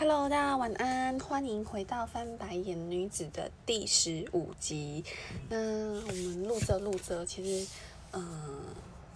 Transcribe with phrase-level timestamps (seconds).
[0.00, 5.04] Hello，大家晚安，欢迎回到翻白眼女子的第十五集。
[5.48, 7.68] 那我们录着录着，其实
[8.12, 8.22] 嗯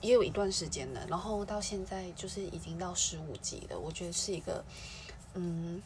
[0.00, 3.78] 也有一段时间了，然后到现在就是已经到十五集了。
[3.78, 4.64] 我觉得是一个
[5.34, 5.80] 嗯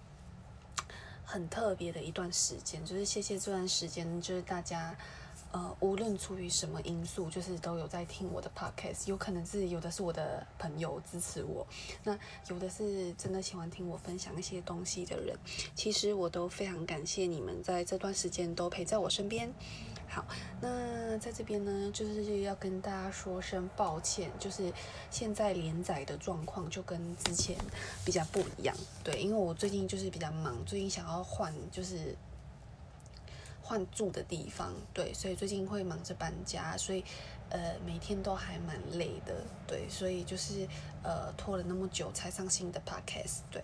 [1.27, 4.97] 很特别的一段时间，就是谢谢这段时间，就是大家。
[5.57, 11.66] 呃，无论出于什么因素，就是都有在听我的 podcast，有可能是有的是我的朋友支持我，
[12.04, 12.18] 那
[12.50, 15.34] 有的是真的喜欢听我分享一些东西的人，
[15.75, 19.50] 其实我都非常感谢你们在这段时间都陪在我身边。
[20.07, 20.26] 好，
[20.61, 24.70] 那在这边呢，就是要跟大家说声抱歉，就是
[25.11, 27.57] 现在连载的状况就跟之前
[28.04, 32.14] 比较不一样，对，因为我最近就是比较忙，最近想要换就是。
[33.66, 37.02] 换住的地方，对，所以最近会忙着搬家，所以
[37.50, 39.34] 呃每天都还蛮累的，
[39.66, 40.69] 对，所以就是
[41.02, 43.61] 呃拖了那么久才上新的 podcast，对，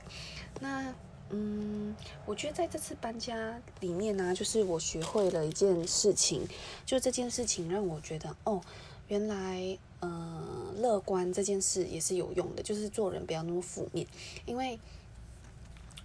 [0.61, 0.92] 那
[1.30, 1.95] 嗯，
[2.27, 6.44] 我觉得在这次搬家里面呢，就是我学会了一件事情，
[6.84, 8.61] 就这件事情让我觉得哦，
[9.06, 14.05] 原来呃乐观这件事也是有用的，就是做人不要那么负面，
[14.47, 14.81] 因为。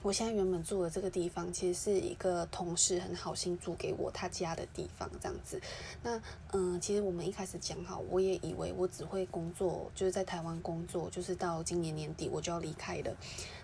[0.07, 5.61] 我现在原本住的这个地方，其实是一个同事很好心租给我他家的地方，这样子。
[6.01, 6.17] 那
[6.53, 13.13] 嗯，其实我们一开始讲好，我也以为我只会工作，就是在台湾工作，就是到今年年底我就要离开了。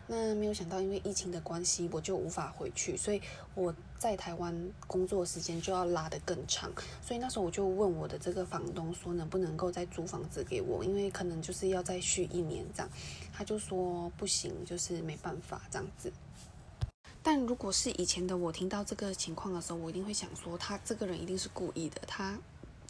[0.08, 3.22] 那没有想到，因为疫情的关系，我就无法回去，所以
[3.56, 4.54] 我在台湾
[4.86, 6.70] 工作时间就要拉得更长。
[7.02, 12.90] 所以那时候我就问我的这个房东说，能不能够再租房子给我，因为可能就是要再续一年这样。
[13.31, 16.12] 他就说不行，就是没办法这样子。
[17.22, 22.38] 但如果是以前的我听到这个情况的时候，我一定会想说，他这个人一定是故意的，他。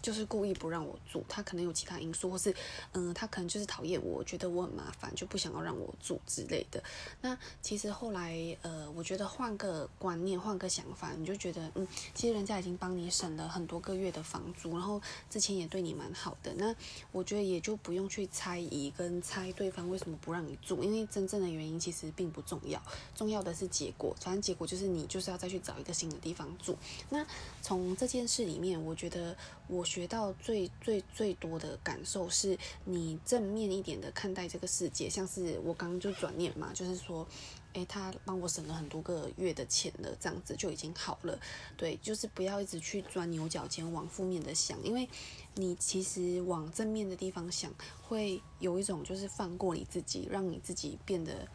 [0.03, 2.53] 就是故意不让我住，他可能有其他因素，或是，
[2.91, 6.83] 嗯，他可能就是讨厌我，觉得我很麻烦，就不想要让我住之类的。
[7.21, 16.53] 那其实后来，呃，我觉得换个观念，换个想法，你就觉得，嗯，其实人家已经帮你省了很多个月的房租，然后之前也对你蛮好的。
[16.55, 16.75] 那
[17.13, 22.81] 我觉得也就不用去猜疑跟猜对方为什么不让你住，因为真正的原因其实并不重要，
[23.15, 24.13] 重要的是结果。
[24.19, 26.77] 反正结果就是你就是要再去找一个新的地方住。
[27.09, 27.25] 那
[27.61, 29.33] 从这件事里面，我觉得
[29.69, 29.85] 我。
[29.93, 37.27] 学到最最最多的感受是你正面一点的看待这个世界，像是我刚刚就转念嘛，就是说，
[37.73, 41.39] 诶，他帮我省了很多个月的钱了，这样子就已经好了。
[41.77, 45.07] 对，就是不要一直去钻牛角尖，往负面的想，因为
[45.53, 47.71] 你其实往正面的地方想，
[48.01, 51.47] 会有一种就是放过你自己，让你自己变得。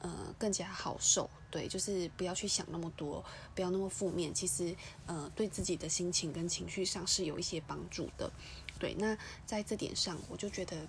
[0.00, 3.24] 呃，更加好受，对，就是不要去想那么多，
[3.54, 4.32] 不要那么负面。
[4.34, 4.74] 其实，
[5.06, 8.32] 呃，对自己的心情跟情绪上是有一些帮助的，
[8.78, 8.94] 对。
[8.98, 10.88] 那在这点上，我就觉得，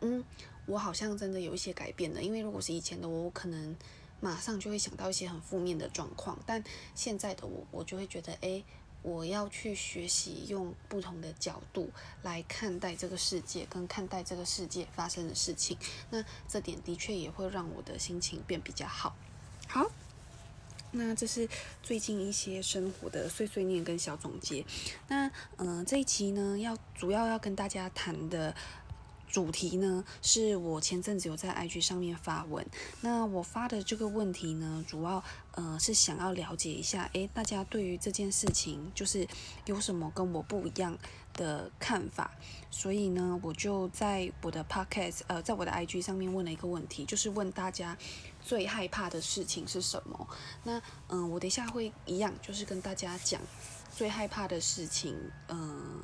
[0.00, 0.24] 嗯，
[0.66, 2.22] 我好像真的有一些改变了。
[2.22, 3.76] 因为如果是以前的我，我可能
[4.20, 6.62] 马上就会想到一些很负面的状况，但
[6.94, 8.62] 现在的我，我就会觉得，哎。
[9.08, 11.90] 我要去学习用不同的角度
[12.22, 15.78] 来看待这个世界，跟看待这个世界发生的事情。
[16.10, 19.16] 那这点的确也会让我的心情变比较好。
[19.66, 19.90] 好，
[20.92, 21.48] 那这是
[21.82, 24.62] 最近一些生活的碎碎念跟小总结。
[25.08, 28.54] 那嗯，这一期呢，要主要要跟大家谈的。
[29.28, 32.66] 主题呢，是我前阵子有在 IG 上面发文。
[33.02, 35.22] 那我发的这个问题呢，主要
[35.52, 39.26] 呃是想要了解一下，诶，大家对于这件事情就是
[39.66, 40.96] 有什么跟我不一样
[41.34, 42.30] 的看法。
[42.70, 47.96] 所以呢，我就在我的 Podcast 呃，在我的 IG 上面问了一个问题，就是问大家
[48.42, 50.28] 最害怕的事情是什么。
[50.64, 53.40] 那嗯，我等一下会一样，就是跟大家讲
[53.94, 55.14] 最害怕的事情，
[55.48, 56.02] 嗯。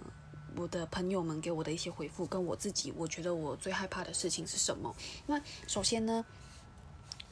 [0.56, 4.94] 我的朋友们给我的一些回复，跟我自己，我觉得我最害怕的事情是什么？
[5.26, 6.25] 那首先呢，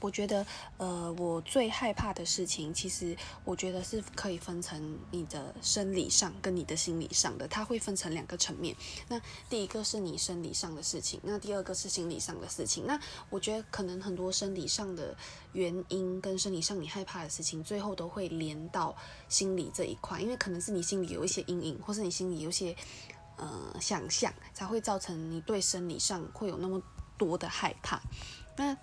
[0.03, 0.45] 我觉得，
[0.77, 8.77] 呃，我最害怕的事情，其实我觉得是可以分成你的生理上跟你的心理上的，它会分成两个层面。
[9.09, 9.19] 那
[9.49, 12.85] 第一个是你生理上的事情，那第二个是心理上的事情。
[12.85, 15.17] 那我觉得可能很多生理上的
[15.53, 18.95] 原因跟生理上你害怕的事情，最后都会连到
[19.29, 22.77] 心理这一块，因为可能是你心里有一些阴影，或是你心里有些。
[23.39, 26.81] 呃，想象才会造成你对生理上会有那么
[27.17, 28.01] 多的害怕。
[28.57, 28.77] 那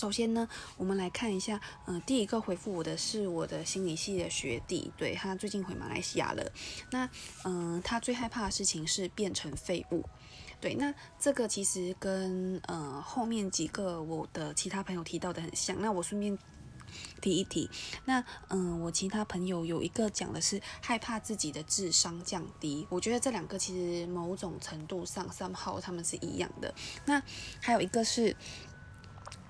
[0.00, 0.48] 首先呢，
[0.78, 6.52] 我们来看一下，呃，第一个回复我的是我的心理系的学弟，对他最近回马来西亚了。
[6.90, 7.06] 那
[7.44, 10.02] 嗯，他最害怕的事情是变成废物。
[10.58, 15.78] 对，那这个其实跟呃后面几个我的其他朋友提到的很像。
[15.78, 16.38] 那我顺便。
[17.20, 17.70] 提一提，
[18.04, 26.74] 那嗯，我其他朋友有一个讲的是害怕自己的智商降低，我觉得这两个其实某种程度上三号他们是一样的。
[27.04, 27.22] 那
[27.60, 28.34] 还有一个是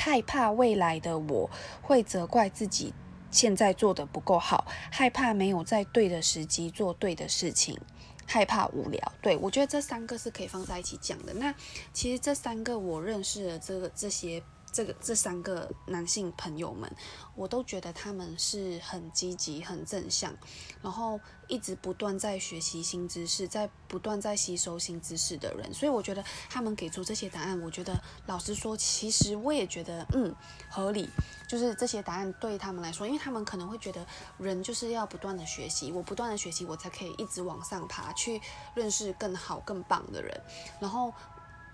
[0.01, 1.51] 害怕未来的我
[1.83, 2.93] 会责怪自己
[3.31, 7.79] 现在做的不够好，害怕没有在对的时机做对的事情，
[8.27, 9.13] 害怕无聊。
[9.21, 11.35] 对我觉得这三个是可以放在一起讲的。
[11.35, 11.55] 那
[11.93, 14.43] 其实这三个我认识的这个这些。
[14.73, 16.91] 这个这三个男性朋友们，
[17.35, 20.33] 我都觉得他们是很积极、很正向，
[20.81, 21.19] 然后
[21.49, 25.73] 一直不断在学习新知识，在不断在吸收新知识的人。
[25.75, 30.35] 所以我觉得他们给出这些答案，我觉得老实说，其实我也觉得嗯
[30.69, 31.09] 合理。
[31.49, 34.07] 就是这些答案对他们来说，因为他们可能会觉得
[34.39, 38.41] 人就是要不断的学习，我不断的学习，我才可以一直往上爬，去
[38.75, 40.41] 认识更好、更棒的人，
[40.79, 41.13] 然后。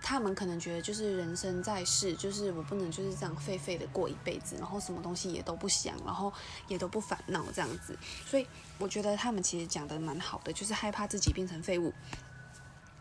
[0.02, 6.32] 他们可能觉得就是人生在世，就是我不能就是这样废废的过一辈子，然后什么东西也都不想，然后
[6.68, 7.98] 也都不烦恼这样子。
[8.24, 8.46] 所以
[8.78, 11.92] 我觉得他们其实讲的蛮好的，就是害怕自己变成废物，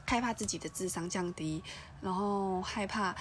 [0.06, 1.63] 害怕自己的智商降低，
[2.01, 3.15] 然后害怕。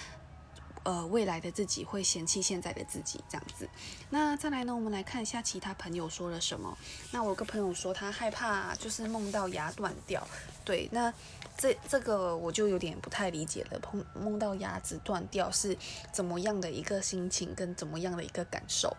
[0.83, 3.67] 呃，未来的自己会嫌弃现在的自己这样子。
[4.11, 6.77] 那再来呢，我们来看一下其他朋友说了什么。
[7.09, 10.27] 那我有个朋友说他害怕就是梦到牙断掉。
[10.65, 11.13] 对，那
[11.55, 13.79] 这这个我就有点不太理解了。
[13.79, 15.77] 碰梦到牙齿断掉是
[16.11, 18.97] 怎么样的一个心情跟怎么样的一个感受？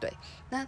[0.00, 0.10] 对，
[0.48, 0.66] 那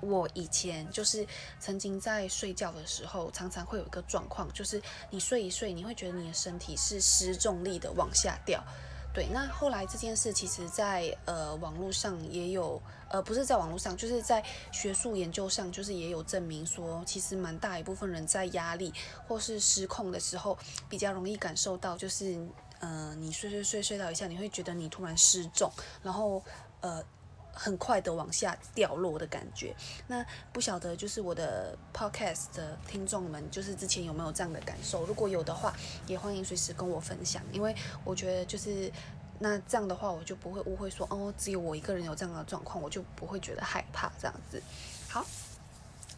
[0.00, 1.26] 我以前就是
[1.60, 8.64] 曾经在睡觉的时候，常常会有一个状况，就是你睡一睡，你会觉得你的身体是失重力的往下掉。
[9.14, 18.92] 对，那后来这件事其实，在呃网络上也有，呃不是在网络上，就是在学术研究上，就是也有证明说，其实蛮大一部分人在压力
[19.28, 20.58] 或是失控的时候，
[20.88, 22.44] 比较容易感受到，就是
[22.80, 25.70] 呃你睡睡睡睡到一下，你会觉得你突然失重，
[26.02, 26.42] 然后
[26.80, 27.00] 呃。
[27.54, 29.74] 很快的往下掉落的感觉，
[30.08, 35.06] 那不晓得就是我的 podcast 的听众们，就是之前有没有这样的感受？
[35.06, 35.72] 如果有的话，
[36.06, 37.74] 也欢迎随时跟我分享，因为
[38.04, 38.90] 我觉得就是
[39.38, 44.60] 那这样的话，我就不会误会说哦，只有我一个人有这样的状况，我就不会觉得害怕这样子。
[45.08, 45.24] 好。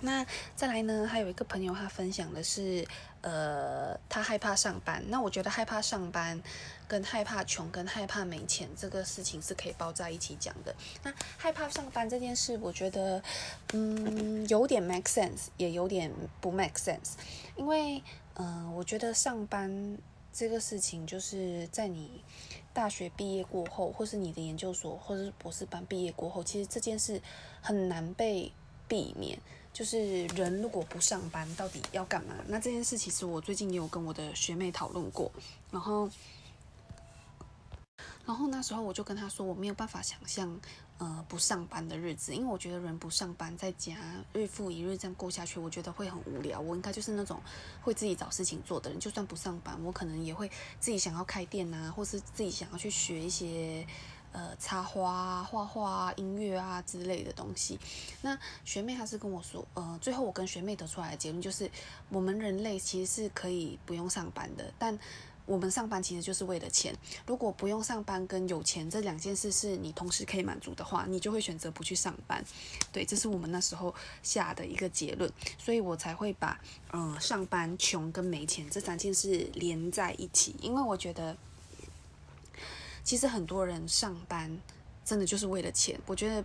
[0.01, 1.07] 那再来呢？
[1.07, 2.87] 还有一个朋友，他分享的是，
[3.23, 5.03] 呃，他害怕上班。
[5.09, 6.41] 那我觉得害怕上班，
[6.87, 10.75] 跟害怕穷，跟害怕没钱这个事情是可以包在一起讲的。
[11.03, 13.23] 那害怕上班这件事，我觉得，
[13.73, 17.15] 嗯，有点 make sense，也有点不 make sense。
[17.57, 18.03] 因为，
[18.35, 19.97] 嗯，我觉得上班
[20.33, 22.23] 这个事情，就是在你
[22.75, 27.21] 大学毕业过后，或是你的研究所或者是博士班毕业过后，其实这件事
[27.63, 28.53] 很难被
[28.87, 29.39] 避免。
[29.77, 32.35] 就是人如果不上班，到底要干嘛？
[32.49, 35.31] 那这件事其实我最近也有跟我的学妹讨论过，
[35.71, 36.09] 然后，
[38.25, 40.59] 然后那时候我就跟她说，我没有办法想象，
[40.97, 43.99] 呃，不上班的日子，因为我觉得人不上班，在家
[44.33, 46.59] 日复一日这样过下去，我觉得会很无聊。
[46.59, 47.39] 我应该就是那种
[47.83, 50.51] 会自己找事情做的人，就算不上班，我可能也会
[50.81, 53.87] 自己想要开店啊，或是自己想要去学一些。
[54.37, 57.79] 呃，插花啊、画画啊、音乐啊之类的东西。
[58.21, 61.71] 那学妹她是跟我说，呃，最后我跟学妹得出来的结论就是，
[62.11, 64.99] 我们人类其实是可以不用上班的，但
[65.47, 66.95] 我们上班其实就是为了钱。
[67.27, 72.45] 如果不用上班跟有钱这两件事是你同时可以满足的话，你就会选择不去上班。
[72.93, 76.61] 对，这是我们那时候下的一个结论，所以我才会把
[76.93, 81.35] 嗯上班、穷跟没钱这三件事连在一起，因为我觉得。
[83.07, 84.61] 其实很多人上班
[85.05, 85.97] 真的就是为了钱。
[86.07, 86.45] 我觉得，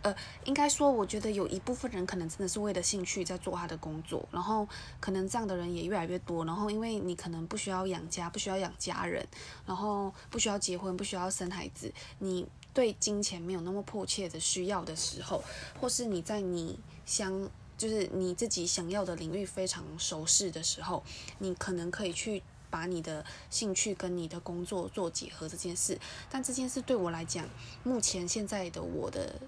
[0.00, 0.16] 呃，
[0.46, 4.66] 应该说，我觉得有一部分人可能真的是为了兴趣在做他的工作，然后
[5.00, 6.46] 可能这样的人也越来越多。
[6.46, 9.22] 然后，因为你可能不需要养家，不需要养家人，
[9.66, 15.44] 然后不需要结婚，不需要生孩子，你对金钱没有那么迫切的需要的时候，
[15.78, 21.04] 或是你在你相就是你自己想要的领域非常熟识的时候，
[21.36, 22.42] 你可能可以去。
[22.70, 25.98] 把你的兴趣跟你的工作做结合这件事，
[26.30, 27.46] 但这件事对我来讲，
[27.82, 29.40] 目前现在的我的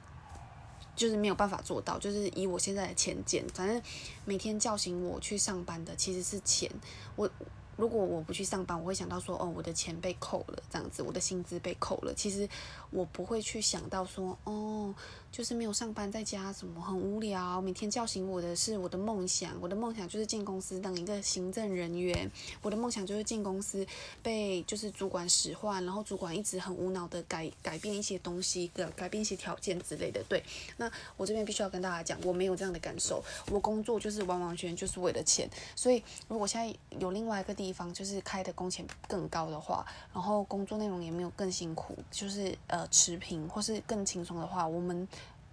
[0.97, 3.81] 就是没有办法做到，就是以我现在的钱减，反正
[4.25, 6.71] 每天叫醒我去上班的其实是钱，
[7.17, 7.31] 我。
[7.77, 12.13] 如果我不去上班，我会想到说，哦，我的钱被扣了，这样子，我的薪资被扣了。
[12.13, 12.47] 其实
[12.91, 14.95] 我不会去想到说，哦，
[15.31, 17.61] 就是没有上班在家，什么很无聊。
[17.61, 22.29] 每天叫醒我的是我的梦想，我的梦想就是进公司当一个行政人员。
[22.63, 23.87] 我的梦想就是进公司
[24.23, 30.21] 被就是主管使唤，然后主管一直很无脑的改改变一些东西，改改变一些条件之类的。
[30.29, 30.43] 对，
[30.79, 33.23] 那我这边必须要跟大家讲，我没有这样的感受。
[33.51, 35.49] 我工作就是完完全全就是为了钱。
[35.77, 39.85] 所以如果现在有另外一个，地方就是开的工钱更高的话，
[40.15, 45.07] 然后工作内容也没有更辛苦，就是呃持平或是更轻松的话，我们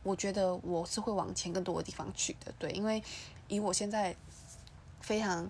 [0.03, 3.03] 我觉得我是会往钱更多的地方去的，对，因为
[3.47, 4.15] 以我现在
[5.01, 5.49] 非常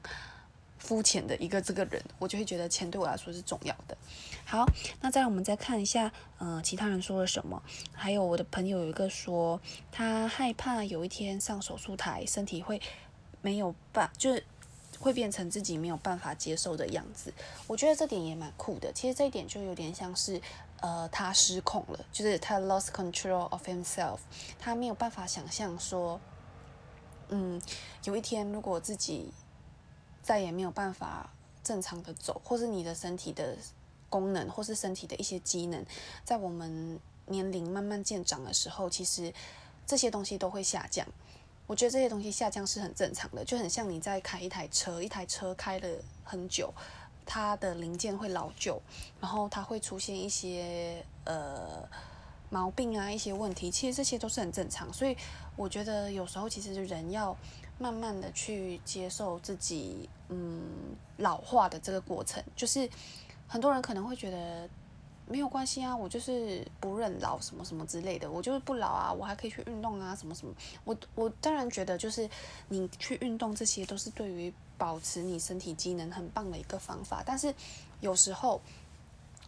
[0.78, 3.98] 肤浅的一个这个人，我就会觉得钱对我来说是重要的。
[4.46, 4.66] 好，
[5.02, 7.62] 那再我们再看一下，嗯，其他人说了什么？
[7.94, 9.60] 还有我的朋友有一个说，
[9.92, 12.82] 他害怕有一天上手术台，身体会
[13.42, 14.46] 没有办，就是
[15.00, 17.34] 会变成自己没有办法接受的样子。
[17.68, 18.92] 我觉得这点也蛮酷的。
[18.94, 20.42] 其实这一点就有点像是，
[20.82, 24.20] 呃，他失控了，就是他 lost control of himself，
[24.60, 26.20] 他没有办法想象说，
[27.30, 27.62] 嗯，
[28.06, 29.32] 有一天如果自己
[30.22, 31.30] 再也没有办法
[31.64, 33.56] 正常的走，或是你的身体的
[34.10, 35.86] 功能，或是身体的一些机能，
[36.24, 39.34] 在我们年龄慢慢渐长的时候，其实
[39.86, 41.06] 这些东西都会下降。
[41.68, 45.88] 我觉得这些东西下降是很正常的，就很像你在开一台车，一台车开了
[46.24, 46.74] 很久，
[47.26, 48.82] 它的零件会老旧，
[49.22, 51.88] 然后它会出现一些呃
[52.50, 54.92] 毛病啊，一些问题，其实这些都是很正常。
[54.92, 55.16] 所以
[55.56, 57.38] 我觉得有时候其实人要。
[57.80, 60.64] 慢慢的去接受自己，嗯，
[61.18, 62.90] 老化的这个过程，就是
[63.48, 64.68] 很多人可能会觉得
[65.28, 70.54] 没有关系啊，我就是不认老什么什么之类的，我就是不老啊，我还可以去运动啊，什么什么。
[70.84, 72.30] 我我当然觉得就是
[72.70, 77.54] 你去运动这些都是对于保持你身体机能很棒的一个方法，但是
[78.00, 78.62] 有时候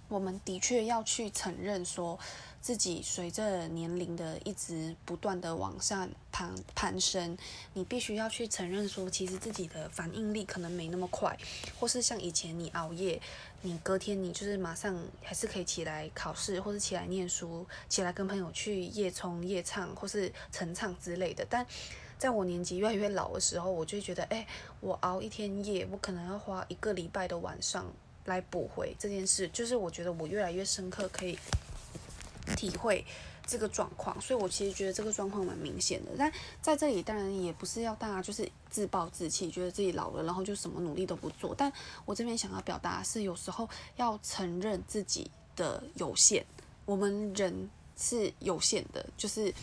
[0.07, 2.19] 我们的确要去承认说。
[2.61, 7.37] 自己随着年龄的一直不断的往上攀攀升，
[7.73, 11.37] 你必须要去承认说，其实自己的反应力可能没那么快，
[11.79, 13.21] 或是像以前你熬夜，
[13.61, 21.45] 你隔天你就是马上还是可以起来考试，或是起来念书，起来跟朋友去夜冲夜唱或是晨唱之类的。
[21.49, 21.65] 但
[22.17, 24.45] 在我年纪越来越老的时候，我就觉得，哎，
[24.81, 27.85] 我熬一天夜，我可能要花一个礼拜的晚上
[28.25, 31.39] 来补回这件事，就是我觉得我越来越深刻可以。
[32.55, 33.05] 体会
[33.47, 36.11] 这个状况，所以我其实觉得这个状况蛮明显的。
[36.17, 41.55] 但在这里，当然也不是要大家就是自暴自弃，觉得自己老了，然后就什么努力都不做。
[41.55, 41.71] 但
[42.05, 46.45] 我这边想要表达是，有时候要承认自己的有限。
[46.85, 49.53] 我们人是有限的，就是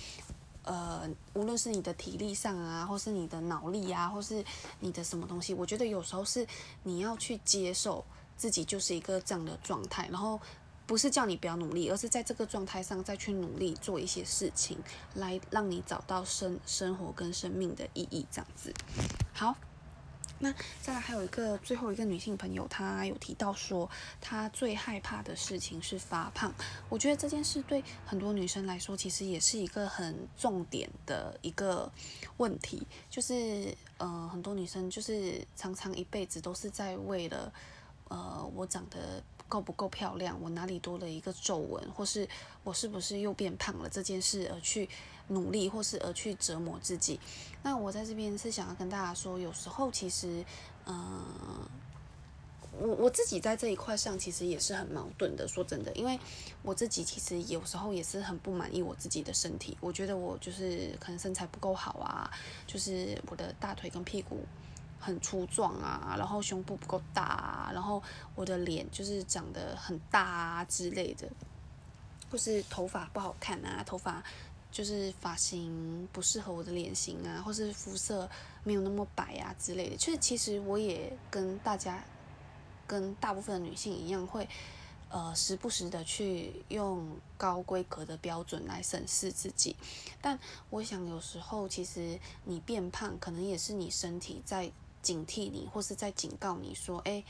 [0.65, 4.45] 呃，无论是你的体力上啊，或是你的脑力啊，或是
[4.81, 6.45] 你的什么东西，我觉得有时候是
[6.83, 8.05] 你要去接受
[8.37, 10.41] 自己就是一个这样的状态，然后。
[10.87, 14.79] 不是叫你不要努力，而是在这个状态上再去努力做一些事情，
[15.15, 18.27] 来让你找到生生活跟生命的意义。
[18.31, 18.73] 这样子，
[19.35, 19.57] 好。
[20.39, 20.53] 那
[20.83, 23.89] 再来还有一个最后一个女性朋友，她有提到说，
[24.21, 26.53] 她最害怕的事情是发胖。
[26.91, 31.91] 我觉得这件事对很多女生来说，其实也是一个很重点的一个
[32.37, 32.87] 问题。
[33.09, 37.51] 就是呃，很多女生就是常常一辈子都是在为了
[38.09, 39.25] 呃，我长得。
[39.49, 40.39] 够不够漂亮？
[40.43, 42.29] 我哪里多了一个皱纹，或是
[42.65, 43.89] 我是不是又变胖了？
[43.89, 44.89] 这件事而去
[45.29, 47.19] 努力，或是而去折磨自己。
[47.63, 50.45] 那我在这边是想要跟大家说，有时候其实，
[50.87, 51.25] 嗯，
[52.79, 55.47] 我我自己在这一块上其实也是很矛盾的。
[55.49, 56.19] 说真的，因为
[56.63, 59.77] 我自己其实有时候也是很不满意我自己的身体。
[59.81, 62.31] 我觉得我就是可能身材不够好啊，
[62.67, 64.45] 就是我的大腿跟屁股。
[64.99, 68.03] 很粗壮啊，然后胸部不够大啊，然后
[68.35, 71.29] 我的脸就是长得很大啊之类的，
[72.31, 74.23] 或是头发不好看啊，头发
[74.73, 78.29] 就是发型不适合我的脸型啊，或是肤色
[78.65, 79.97] 没有那么白啊之类的。
[79.97, 82.03] 就是其实我也跟大家，
[82.87, 84.49] 跟大部分的女性一样，会
[85.09, 89.77] 呃时不时的去用高规格的标准来审视自己。
[90.21, 90.37] 但
[90.71, 94.73] 我想有时候其实你变胖，可能也是你身体在。
[95.07, 97.23] 警惕你，或是在警告你说：“哎，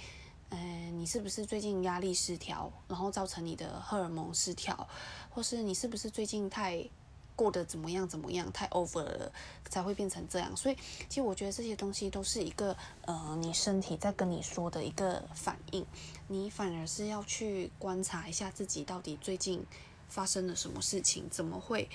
[0.48, 4.88] 嗯，你是不是最近压力失调，然后造成你的荷尔蒙失调，
[5.28, 6.88] 或是你是不是最近太
[7.36, 9.30] 过得怎么样怎么样，太 over 了，
[9.68, 15.84] 才会变成这样？”所以，其实我觉得这些东西都是一个呃，你身体在跟你说的一个反应，
[16.28, 19.62] 你反而是要去观察一下自己到底最近
[20.08, 21.90] 发生了什么事情，怎么会？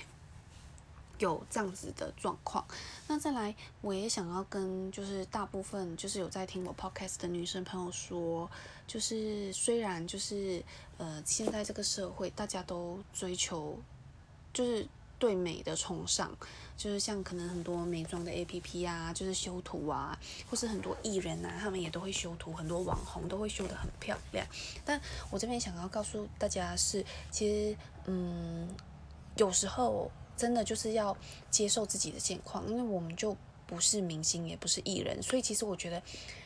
[1.21, 2.65] 有这样子的状况，
[3.07, 8.49] 那再来，我也想要跟就是大部分就是有在听我 podcast 的女生朋友说，
[8.87, 10.63] 就是虽然就是
[10.97, 13.77] 呃现在这个社会大家都追求
[14.51, 14.87] 就是
[15.19, 16.35] 对美的崇尚，
[16.75, 20.17] 就是像可能很多美妆的 A P P 啊，就是修图啊，
[20.49, 24.43] 或是很多艺人啊，他们也都会修图，很多网红都会修得很漂亮。
[24.83, 24.99] 但
[25.29, 28.67] 我这边想要告诉大家是，其实嗯
[29.35, 30.11] 有时候。
[30.41, 31.15] 真的就是要
[31.51, 36.01] 接受自己的现况，因为我们就不是明星，也不是艺人，所以其实我觉得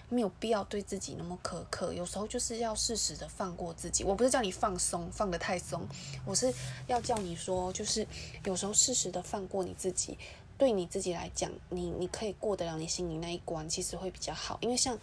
[0.10, 1.94] 没有必要对自己那么苛刻。
[1.94, 4.04] 有时候就是要适时的放过自己。
[4.04, 5.88] 我不是叫你放松，放得太松，
[6.26, 6.54] 我是
[6.88, 8.06] 要叫你说，就是
[8.44, 10.18] 有时候适时的放过你自己，
[10.58, 14.58] 对你自己来讲，你你可以过得了你心里那一关，其实会比较好。
[14.60, 15.00] 因为像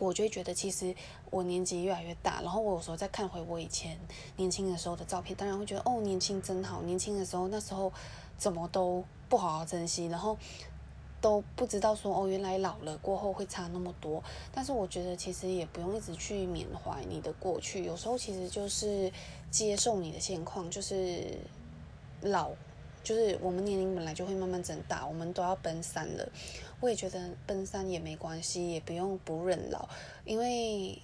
[0.00, 0.92] 我就觉得其实
[1.30, 3.96] 我年纪越来越大，然后我有时候再看回我以前
[4.36, 7.92] 年轻的时候的照片，当然会觉得哦，年轻真好，年轻的时候那时候
[8.36, 10.36] 怎么都不好好珍惜，然后
[11.20, 14.20] 都不知道说哦，原来老了过后会差那么多。
[14.50, 19.12] 但是我觉得其实也不用一直去缅怀你的过去，有时候其实就是
[19.50, 21.38] 接受你的现况，就是
[22.22, 22.50] 老。
[23.02, 26.28] 就是我们年龄本来就会慢慢增大，我们都要奔三了。
[26.80, 29.88] 我也觉得奔三也没关系，也不用不认老，
[30.24, 31.00] 因为，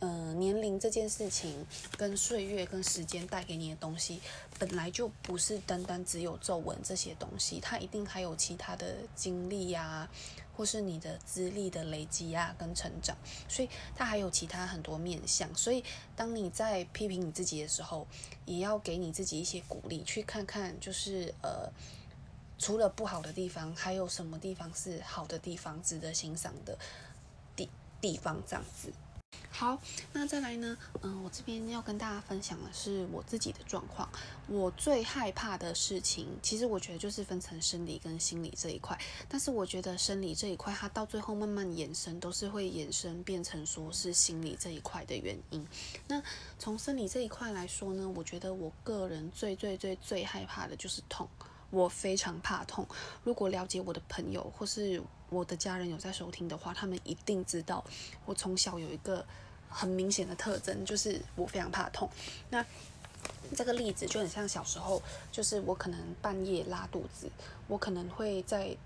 [0.00, 1.66] 嗯，年龄这件事情
[1.96, 4.20] 跟岁月跟时间带给你的东西，
[4.58, 10.08] 本来就不是单单只有皱纹这些东西，它一定还有其他的经历呀。
[10.58, 13.16] 或是你的资历的累积啊，跟成长，
[13.48, 15.48] 所以它还有其他很多面向。
[15.54, 15.84] 所以
[16.16, 18.08] 当你在批评你自己的时候，
[18.44, 21.70] 也要给你自己一些鼓励，去看看就是呃，
[22.58, 26.76] 除了不好的地方，还有什么地方是好的地方，值得欣赏的
[27.54, 28.92] 地地方，这样子。
[29.58, 29.76] 好，
[30.12, 30.78] 那再来呢？
[31.02, 34.08] 嗯，我这边要跟大家分享的是我自己的状况。
[34.46, 38.96] 我最害怕的事情，其实我觉得就是分成生理跟心理这一块。
[39.28, 45.66] 但是我觉得生理这一块，它到最后慢慢延伸，都是会延伸变成说是心理这一块的原因。
[46.06, 46.22] 那
[46.56, 51.28] 从生理这一块来说呢，我觉得我个人最最最最害怕的就是痛。
[51.70, 52.86] 我非常怕痛。
[53.24, 57.84] 如果了解我的朋友或是我的家人有在收听的话，他们一定知道
[58.24, 59.26] 我从小有一个。
[59.68, 62.08] 很明显的特征就是我非常怕痛。
[62.50, 62.64] 那
[63.56, 67.30] 这个例子就很像小时候，就是我可能半夜拉肚子，
[67.66, 68.76] 我可能会在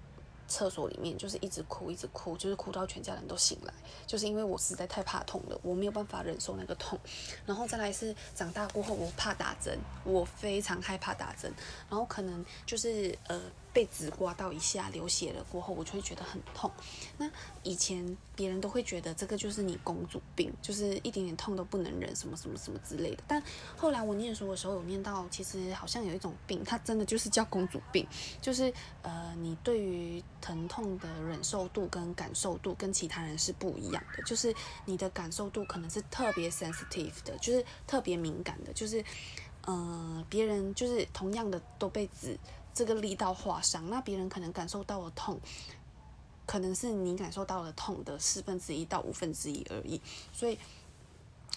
[0.47, 3.73] 厕所里面就是一直哭，一直哭，就是哭到全家人都醒来，
[4.07, 6.99] 就是因为我实在太怕痛了，我没有办法忍受那个痛。
[7.47, 11.53] 然后再来是长大过后，我怕打针，我非常害怕打针，
[11.91, 13.41] 然后可能就是呃。
[13.73, 16.71] 被纸刮到一下流血了过后，我就会觉得很痛。
[17.17, 17.31] 那
[17.63, 23.23] 以前别人都会觉得这个就是你公主病，就是一点点痛都不能忍，什么什么什么之类的。
[23.27, 23.43] 但
[23.77, 28.07] 后来我念书的时候有念到，其实好像有一种病，它真的就是叫公主病，
[28.41, 34.55] 就是呃，你对于疼痛的忍受度跟感受度跟其他人是不一样的，就是
[34.85, 39.03] 你的感受度可能是特别 sensitive 的，就是特别敏感的，就是
[39.65, 42.39] 呃，别人就是同样的都被纸。
[42.75, 45.39] 这个力道划伤，那别人可能感受到的痛，
[46.47, 50.01] 可能是你感受到的痛的四分之一到五分之一而已。
[50.33, 50.59] 所以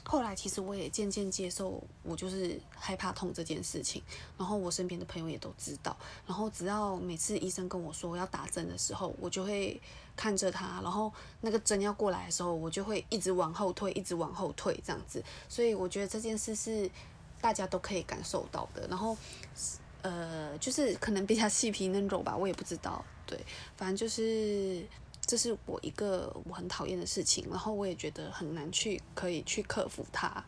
[0.04, 4.04] 后来其实我也渐渐接受，我就是害怕痛这件事情。
[4.38, 5.96] 然后我身边的朋友也都知道。
[6.28, 9.82] 然后只要每次医生跟我说要打针的时候，我就会
[10.16, 10.82] 看着他。
[10.82, 15.24] 然后那个针要过来的时候，我就会一直往后退，一直往后退这样子。
[15.48, 16.92] 所以我觉得这件事是
[17.40, 18.86] 大家都可以感受到的。
[18.88, 19.18] 然后。
[20.06, 23.04] 呃，就是可能比较细皮嫩肉吧，我也不知道。
[23.26, 23.40] 对，
[23.76, 24.86] 反正就是
[25.26, 30.46] 这是我一个我很讨厌的事情，然后我也觉得很难去可以去克服它。